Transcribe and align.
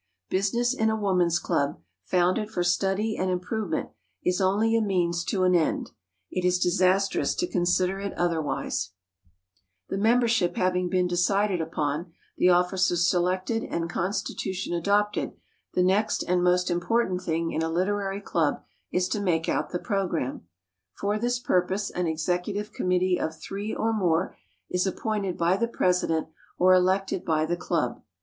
Business 0.31 0.73
in 0.73 0.89
a 0.89 0.95
woman's 0.95 1.37
club, 1.37 1.79
founded 2.05 2.49
for 2.49 2.63
study 2.63 3.15
and 3.15 3.29
improvement, 3.29 3.89
is 4.25 4.41
only 4.41 4.75
a 4.75 4.81
means 4.81 5.23
to 5.25 5.43
an 5.43 5.53
end. 5.53 5.91
It 6.31 6.43
is 6.43 6.57
disastrous 6.57 7.35
to 7.35 7.45
consider 7.47 7.99
it 7.99 8.13
otherwise. 8.17 8.93
[Sidenote: 8.95 8.95
MAKING 9.21 9.25
OUT 9.27 9.59
THE 9.59 9.89
PROGRAM] 9.89 9.89
The 9.89 10.03
membership 10.09 10.55
having 10.57 10.89
been 10.89 11.07
decided 11.07 11.61
upon, 11.61 12.13
the 12.35 12.49
officers 12.49 13.07
selected 13.07 13.63
and 13.63 13.87
constitution 13.87 14.73
adopted, 14.73 15.33
the 15.75 15.83
next 15.83 16.23
and 16.23 16.43
most 16.43 16.71
important 16.71 17.21
thing 17.21 17.51
in 17.51 17.61
a 17.61 17.69
literary 17.69 18.21
club 18.21 18.63
is 18.89 19.07
to 19.09 19.21
make 19.21 19.47
out 19.47 19.69
the 19.69 19.77
program. 19.77 20.47
For 20.95 21.19
this 21.19 21.37
purpose 21.37 21.91
an 21.91 22.07
executive 22.07 22.73
committee 22.73 23.19
of 23.19 23.39
three 23.39 23.71
or 23.71 23.93
more 23.93 24.35
is 24.67 24.87
appointed 24.87 25.37
by 25.37 25.57
the 25.57 25.67
president 25.67 26.29
or 26.57 26.73
elected 26.73 27.23
by 27.23 27.45
the 27.45 27.55
club. 27.55 28.01